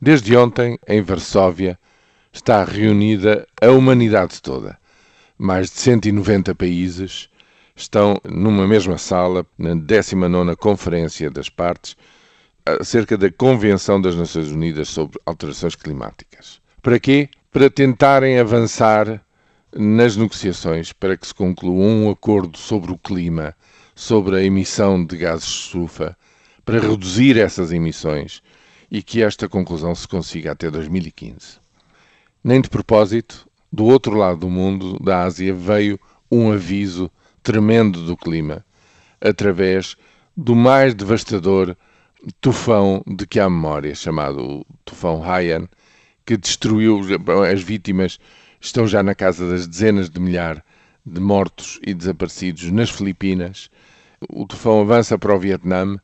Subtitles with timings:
[0.00, 1.78] Desde ontem, em Varsóvia,
[2.30, 4.76] está reunida a humanidade toda.
[5.38, 7.30] Mais de 190 países
[7.74, 11.96] estão numa mesma sala, na 19 Conferência das Partes,
[12.66, 16.60] acerca da Convenção das Nações Unidas sobre Alterações Climáticas.
[16.82, 17.30] Para quê?
[17.50, 19.24] Para tentarem avançar
[19.74, 23.54] nas negociações para que se conclua um acordo sobre o clima,
[23.94, 26.14] sobre a emissão de gases de estufa,
[26.66, 28.42] para reduzir essas emissões
[28.90, 31.58] e que esta conclusão se consiga até 2015.
[32.42, 35.98] Nem de propósito, do outro lado do mundo, da Ásia, veio
[36.30, 37.10] um aviso
[37.42, 38.64] tremendo do clima,
[39.20, 39.96] através
[40.36, 41.76] do mais devastador
[42.40, 45.68] tufão de que há memória, chamado tufão Haiyan,
[46.24, 47.00] que destruiu
[47.50, 48.18] as vítimas,
[48.60, 50.62] estão já na casa das dezenas de milhares
[51.04, 53.70] de mortos e desaparecidos nas Filipinas.
[54.28, 55.98] O tufão avança para o Vietnã,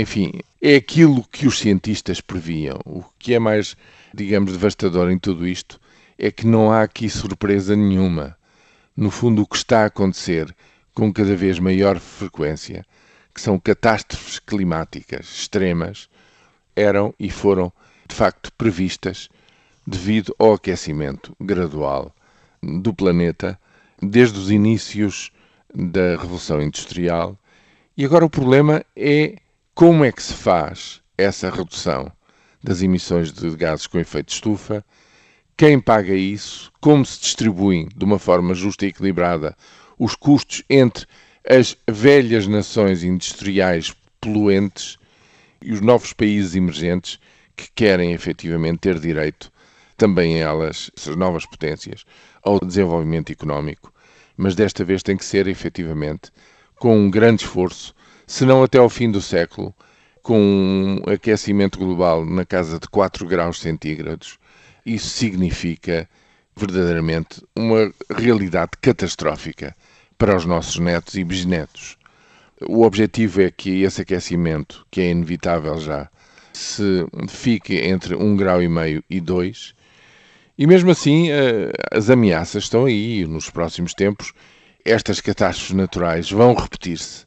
[0.00, 2.78] enfim, é aquilo que os cientistas previam.
[2.84, 3.76] O que é mais,
[4.14, 5.80] digamos, devastador em tudo isto
[6.18, 8.36] é que não há aqui surpresa nenhuma.
[8.96, 10.54] No fundo, o que está a acontecer
[10.94, 12.84] com cada vez maior frequência,
[13.34, 16.08] que são catástrofes climáticas extremas,
[16.76, 17.72] eram e foram
[18.08, 19.28] de facto previstas
[19.86, 22.14] devido ao aquecimento gradual
[22.62, 23.58] do planeta
[24.00, 25.32] desde os inícios
[25.74, 27.38] da Revolução Industrial.
[27.96, 29.36] E agora o problema é
[29.74, 32.12] como é que se faz essa redução
[32.62, 34.84] das emissões de gases com efeito de estufa?
[35.56, 36.70] Quem paga isso?
[36.78, 39.56] Como se distribuem de uma forma justa e equilibrada
[39.98, 41.06] os custos entre
[41.48, 44.98] as velhas nações industriais poluentes
[45.62, 47.18] e os novos países emergentes
[47.56, 49.50] que querem efetivamente ter direito,
[49.96, 52.04] também elas, essas novas potências,
[52.42, 53.90] ao desenvolvimento económico,
[54.36, 56.30] mas desta vez tem que ser efetivamente
[56.76, 57.94] com um grande esforço
[58.26, 59.74] se não até ao fim do século,
[60.22, 64.38] com um aquecimento global na casa de 4 graus centígrados,
[64.86, 66.08] isso significa
[66.56, 69.74] verdadeiramente uma realidade catastrófica
[70.16, 71.96] para os nossos netos e bisnetos.
[72.68, 76.08] O objetivo é que esse aquecimento, que é inevitável já,
[76.52, 79.74] se fique entre 1,5 grau e meio e 2,
[80.56, 83.26] e mesmo assim eh, as ameaças estão aí.
[83.26, 84.32] Nos próximos tempos,
[84.84, 87.26] estas catástrofes naturais vão repetir-se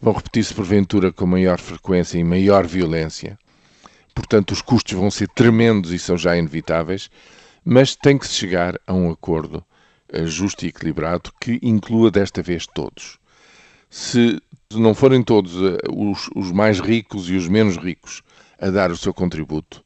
[0.00, 3.38] vão repetir-se porventura com maior frequência e maior violência.
[4.14, 7.10] Portanto, os custos vão ser tremendos e são já inevitáveis,
[7.64, 9.64] mas tem que se chegar a um acordo
[10.10, 13.18] eh, justo e equilibrado que inclua desta vez todos.
[13.90, 14.40] Se
[14.74, 18.22] não forem todos eh, os, os mais ricos e os menos ricos
[18.58, 19.84] a dar o seu contributo,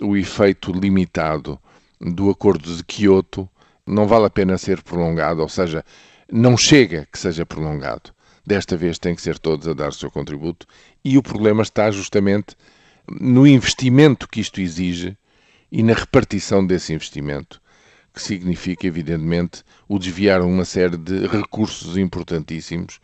[0.00, 1.58] o efeito limitado
[2.00, 3.48] do Acordo de Quioto
[3.86, 5.84] não vale a pena ser prolongado, ou seja,
[6.30, 8.15] não chega que seja prolongado.
[8.46, 10.66] Desta vez tem que ser todos a dar o seu contributo.
[11.04, 12.56] E o problema está justamente
[13.08, 15.16] no investimento que isto exige
[15.70, 17.60] e na repartição desse investimento,
[18.14, 23.00] que significa, evidentemente, o desviar uma série de recursos importantíssimos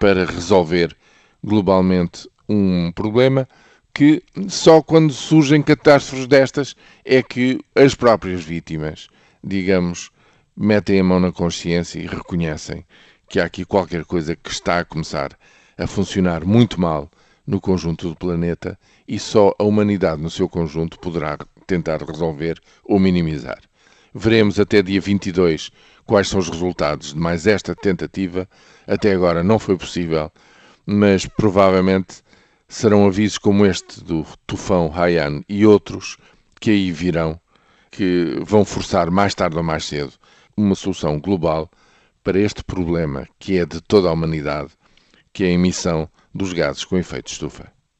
[0.00, 0.96] para resolver
[1.42, 3.48] globalmente um problema
[3.94, 9.08] que só quando surgem catástrofes destas é que as próprias vítimas,
[9.42, 10.10] digamos,
[10.56, 12.84] metem a mão na consciência e reconhecem
[13.30, 15.38] que há aqui qualquer coisa que está a começar
[15.78, 17.08] a funcionar muito mal
[17.46, 18.76] no conjunto do planeta
[19.06, 23.60] e só a humanidade no seu conjunto poderá tentar resolver ou minimizar.
[24.12, 25.70] Veremos até dia 22
[26.04, 28.48] quais são os resultados de mais esta tentativa.
[28.84, 30.32] Até agora não foi possível,
[30.84, 32.24] mas provavelmente
[32.66, 36.16] serão avisos como este do tufão Haiyan e outros
[36.60, 37.40] que aí virão,
[37.92, 40.14] que vão forçar mais tarde ou mais cedo
[40.56, 41.70] uma solução global
[42.22, 44.70] para este problema que é de toda a humanidade,
[45.32, 47.72] que é a emissão dos gases com efeito estufa.